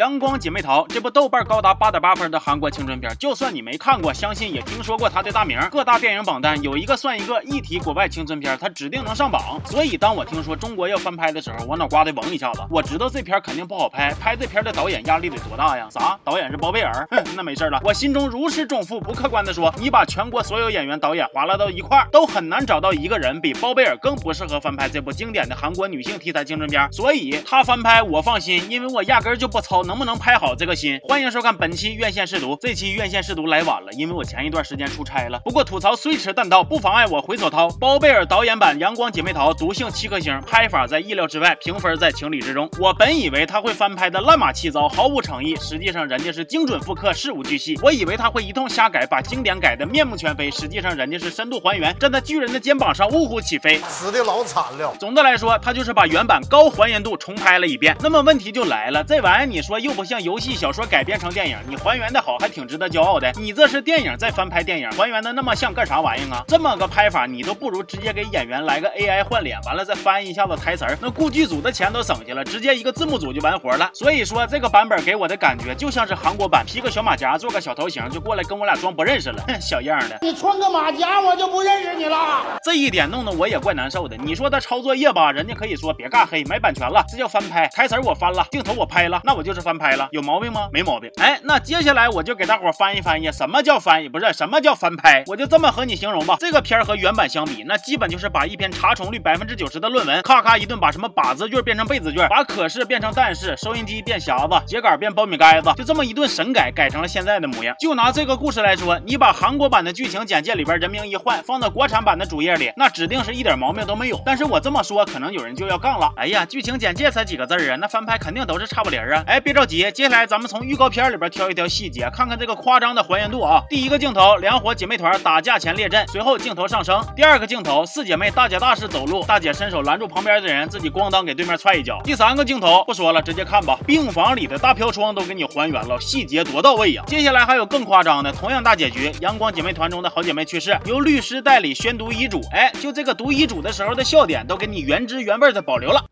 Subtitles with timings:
[0.00, 5.60] 阳光姐妹淘这部豆瓣高达八点八分的韩国青春片，就算你没看过，相信也听说过它的大名。
[5.70, 9.60] 各大电影榜单有一个算一个，一提国外青春片，它指定能上榜。
[9.62, 12.62] 所以当我听说中国要翻拍的时候，我脑瓜子嗡一下子。
[12.70, 15.86] 我知道这片肯定不好拍，拍这片的导演压力得多大呀？
[15.90, 16.18] 啥？
[16.24, 17.06] 导演是包贝尔？
[17.10, 17.78] 哼，那没事了。
[17.84, 26.90] 我心中如释重负，不客观的说，你把全国所有演员、导演划拉到一块，都很难找到一个人比包贝尔更不适合翻拍这部经典的韩国女性题材青春片。
[26.90, 31.00] 所以他翻拍我放心，因为我压根就不操能不能拍好这个心。
[31.02, 35.40] 欢迎收看本期院线试读，这期院线试读来晚了，因为我前一段时间出差了。
[35.40, 37.68] 不过吐槽虽迟但到，不妨碍我回手掏。
[37.80, 42.70] 包贝尔导演版《阳光姐妹淘》毒性七颗星，拍法在意料之外，评分在情理之中。
[42.78, 47.76] 我本以为他会翻拍的烂马七糟，毫无诚意，实际上人家是精准复刻，事无巨细。
[47.82, 54.94] 我以为他会一通瞎改，把经典改的面目全非，实际上人家是深度还原，站在巨人的肩膀上呜呼起飞，死的老惨了。
[55.00, 57.96] 总的来说，他就是把原版高还原度重拍了一遍。
[58.00, 63.30] 那么问题就来了，这玩意儿你说又不像游戏、小说改编成电影，你还原的好还挺值得骄傲的。
[63.36, 66.44] 你这是电影再翻拍电影，还原的那么像干啥玩意啊？
[66.46, 73.90] 这么个拍法，你都不如直接给演员来个 AI 换脸，完了再翻一下子台词儿，那雇剧组的钱都省下了，直接一个字幕组就完活了。
[73.94, 80.18] 所以说这个版本给我的感觉就像是韩国版，披个小马甲，做个小头型就过来跟我俩装不认识了，哼， 小样的。
[80.22, 82.58] 你穿个马甲，我就不认识你了。
[82.62, 84.16] 这一点弄得我也怪难受的。
[84.16, 87.68] 你说他抄作业吧，人家可以说别尬黑，买版权了，这叫翻拍。
[87.68, 90.68] 台词我翻了，镜头我拍了，那我就是翻翻拍了，有毛病吗？
[90.72, 91.08] 没毛病。
[91.22, 94.08] 哎，那接下来我就给大伙翻译翻译，什么叫翻译？
[94.08, 95.22] 不是什么叫翻拍？
[95.28, 107.76] 我就这么和你形容吧，这个片儿和原版相比，那基本就是把一篇查重率百分之九十的论文，咔咔一顿把什么把字句变成被字句，把可是变成但是，收音机变匣子，秸秆变苞米杆子，就这么一顿神改，改成了现在的模样。
[107.78, 114.20] 就拿这个故事来说，你把韩国版的剧情简介里边人名一换，放到国产版的主页里，那指定是一点毛病都没有。
[114.26, 116.12] 但是我这么说，可能有人就要杠了。
[116.16, 119.22] 哎呀，剧情简介才几个字啊，那翻拍肯定都是差不离啊。
[119.26, 123.62] 哎，别着着急，接下来咱们从预告片里边挑一挑细节，看看这个夸张的还原度啊。
[123.68, 127.04] 第一个镜头，两伙姐妹团打架前列阵，随后镜头上升。
[127.14, 132.00] 第二个镜头，四姐妹大姐大式走路，大姐伸手拦住旁边的人，自己咣当给对面踹一脚。
[132.02, 133.78] 第三个镜头不说了，直接看吧。
[133.86, 142.40] 病房里的大飘窗都给你还原了，细节多到位呀、接下来还有更夸张的，同样大结局，阳光姐妹团中的好姐妹去世，由律师代理宣读遗嘱。
[142.50, 146.06] 哎，就这个读遗嘱的时候的笑点都给你原汁原味的保留了。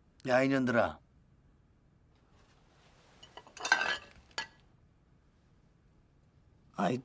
[6.78, 7.00] 아 아, 이,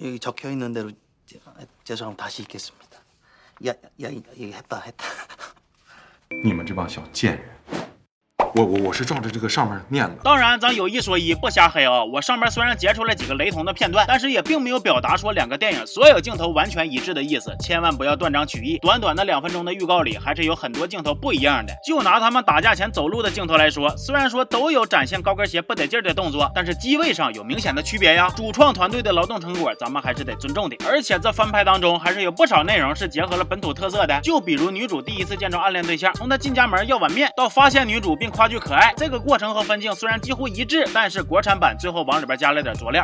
[0.00, 0.90] 여기 적혀 있는 대로
[1.84, 2.24] 죄송합니다.
[2.24, 2.98] 다시 읽겠습니다.
[3.66, 3.72] 야,
[4.02, 5.04] 야, 이- 이거 했다, 했다.
[6.44, 7.63] 你们这帮小贱人！
[8.55, 10.15] 我我我是照着这个上面念的。
[10.23, 12.01] 当然，咱有一说一，不瞎黑啊。
[12.05, 17.53] 我上面虽然截出来几个雷同的片段，但是也并没有表达说两个电影所有镜头完全一致的意思。
[17.59, 18.77] 千万不要断章取义。
[18.77, 21.73] 短短的两分钟的预告里，还是有很多镜头不一样的。
[21.85, 28.31] 就拿他们打架前走路的镜头来说，虽然说都有展现高跟鞋不得劲儿的动作，但是机位上有明显的区别呀。
[28.37, 30.77] 主创团队的劳动成果，咱们还是得尊重的。
[30.87, 34.17] 而且这翻拍当中，还是有不少内容是结合了本土特色的。
[34.21, 43.03] 就比如女主第一次见着暗恋对象，从她进家门要碗面，到发现女主并夸句可爱，这个过程和分镜虽然几乎一致，但是国产版最后往里边加了点佐料。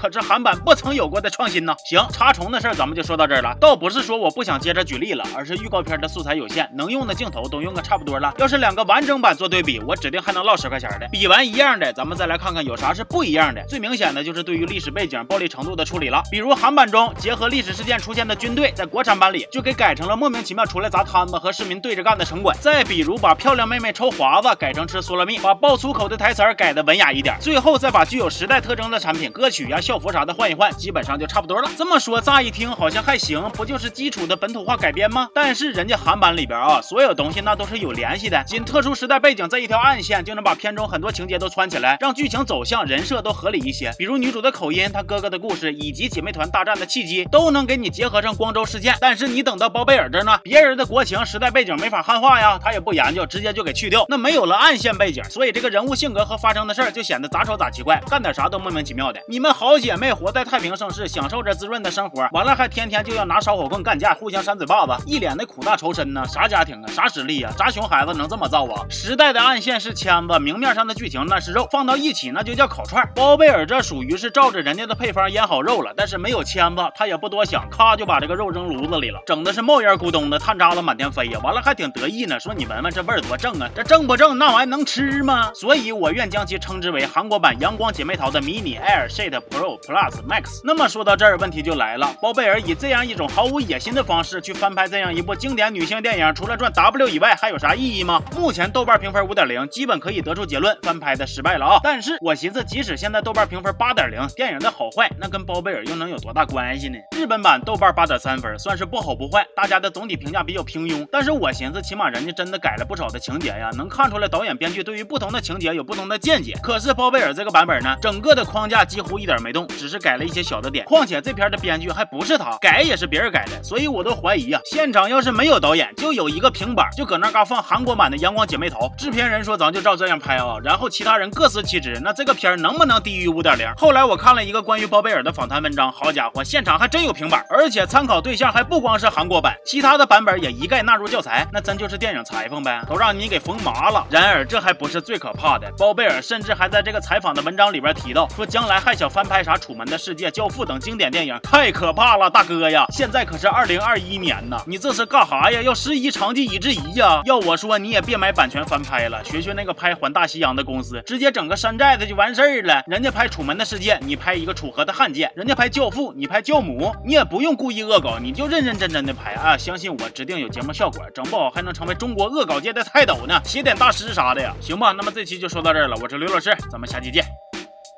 [0.00, 1.74] 可是韩版不曾有过的创新呢。
[1.84, 3.54] 行，查重的事儿咱们就说到这儿了。
[3.60, 8.32] 倒不是说我不想接着举例了，而是预告片的素材有限，能用的镜头都用个差不多了。
[8.38, 11.06] 要是两个完整版做对比，我指定还能落十块钱的。
[11.12, 13.62] 比完一样的，咱们再来看看有啥是不一样的。
[13.68, 16.22] 最明显的就是对于历史背景、暴力程度的处理了。
[16.30, 22.56] 比如韩版中结合历史事件出现的军队，在国产版里就给改成了莫名其妙出来砸摊子和市民对着干的城管。
[22.58, 27.36] 再比如把漂亮妹妹抽华子改成吃苏拉蜜，把爆粗口的台词改的文雅一点。
[27.38, 31.68] 最后再把具有时代特征的产品、歌曲呀、校服啥的换一换，基本上就差不多了。
[31.76, 35.28] 这么说，乍一听好像还行，不就是基础的本土化改编吗？
[35.34, 38.40] 但是人家韩版里边啊，所有东西那都是有联系的。
[38.44, 43.92] 仅特殊时代背景这一条暗线，就能把片中很多情节都串起来，让剧情走向、人设都合理一些。
[43.98, 48.94] 比如女主的口音、她哥哥的故事，以及姐妹团大战的契机，都能给你结合上光州事件。
[49.00, 54.04] 但是你等到包贝尔这呢，别人的国情、时代背景没法汉化呀，他也不研究，直接就给去掉。
[54.08, 59.20] 那没有了暗线背景，所以这个人物性格和发生的事儿就显得咋瞅咋奇怪，干点啥都莫名其妙的。
[59.26, 66.22] 你们好姐妹活在太平盛世，享受着滋润的生活，完了还天天就要拿烧火棍干架，互相扇嘴巴子，一脸的苦大仇深呢。
[66.28, 68.84] 啥家庭啊，啥实力啊，啥熊孩子能这么造啊？
[68.90, 73.08] 时代的暗线是签子，明面上的剧情那是肉，放到一起那就叫烤串。
[73.14, 81.40] 包贝尔这属于是照着人家的配方腌好肉了，但是没有签子，他也不多想，咔就把这个肉扔炉子里了，整的是冒烟咕咚的，炭渣子满天飞呀。
[81.42, 84.36] 完了还挺得意呢，说你闻闻这味儿多正啊，这正不正？
[84.38, 85.50] 那玩意能吃吗？
[85.54, 90.60] 所以我愿将其称之为韩国版《阳光姐妹淘》的迷你 Air Shade Pro、Plus、Max。
[90.64, 98.22] 那么说到这儿，问题就来了，包贝尔以这样一种毫无野心的方式去翻拍这样一部经典女性电影，除了赚 W 以外，还有啥意义吗？
[98.36, 101.80] 目前豆瓣评分五点零，基本可以得出结论，翻拍的失败了啊。
[101.82, 106.98] 但是我寻思，即使现在豆瓣评分八点零，电影的好坏那跟包贝尔又能有多大关系呢？
[107.16, 111.06] 日本版豆瓣八点三分，算是不好不坏，大家的总体评价比较平庸。
[111.10, 116.54] 但是我寻思，起码人家真的改了不少的情节呀，能看出来导演编剧对于不同的情节有不同的见解。
[116.62, 120.84] 可是包贝尔这个版本呢，整个的框架几乎一点没动，只是改了一些小的点。
[120.86, 133.66] 况且这片的编剧还不是他，改也是别人改的，所以我都怀疑呀，现场要是没有导演，就有一个平板，就搁那嘎放韩国版的《阳光姐妹淘》，制片人说咱就照这样拍啊，然后其他人各司其职，那这个片能不能低于五点零？
[133.76, 144.06] 后来我看了一个关于包贝尔的访谈文章，好家伙，现场还真有平板，而且参考对象还不光是韩国版，其他的版本也一概纳入教材，那真就是电影裁缝呗，都让你给缝麻了。
[144.10, 152.86] 然而这还不是最可怕的，包贝尔甚至还在这个采访的文章里边提到，说将来还想翻拍啥《楚门的世界》《教父》等经典电影，太可怕了，大哥呀！
[152.90, 155.60] 现在可是二零二一年呢，你这是干哈呀？
[155.62, 157.20] 要师夷长技以制夷呀？
[157.24, 162.82] 要我说，你也别买版权翻拍了，学学那个拍《环大西洋》的公司，直接整个山寨的就完事儿了。
[162.86, 169.56] 人家拍《楚门的世界》，你拍一个楚河的汉奸；人家拍《教父》，你拍教母，你也不用故意恶搞，你就认认真真的拍啊！
[169.56, 174.54] 相信我，指定有节目效果，整不好还能成为中国恶搞界的泰斗呢，写点大师啥的呀。
[174.60, 177.24] 行吧，那么这期就说到这儿了，我是刘老师，咱们下期见。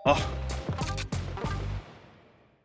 [0.04, 0.16] 好，